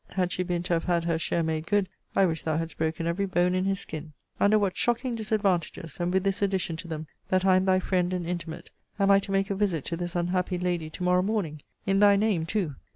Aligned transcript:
Had 0.13 0.31
she 0.31 0.41
been 0.41 0.63
to 0.63 0.73
have 0.73 0.85
had 0.85 1.03
her 1.03 1.19
share 1.19 1.43
made 1.43 1.67
good, 1.67 1.87
I 2.15 2.25
wish 2.25 2.41
thou 2.41 2.57
hadst 2.57 2.79
broken 2.79 3.05
every 3.05 3.27
bone 3.27 3.53
in 3.53 3.65
his 3.65 3.81
skin. 3.81 4.13
Under 4.39 4.57
what 4.57 4.75
shocking 4.75 5.13
disadvantages, 5.13 5.99
and 5.99 6.11
with 6.11 6.23
this 6.23 6.41
addition 6.41 6.75
to 6.77 6.87
them, 6.87 7.05
that 7.29 7.45
I 7.45 7.55
am 7.55 7.65
thy 7.65 7.79
friend 7.79 8.11
and 8.11 8.25
intimate, 8.25 8.71
am 8.99 9.11
I 9.11 9.19
to 9.19 9.31
make 9.31 9.51
a 9.51 9.55
visit 9.55 9.85
to 9.85 9.97
this 9.97 10.15
unhappy 10.15 10.57
lady 10.57 10.89
to 10.89 11.03
morrow 11.03 11.21
morning! 11.21 11.61
In 11.85 11.99
thy 11.99 12.15
name, 12.15 12.47
too! 12.47 12.73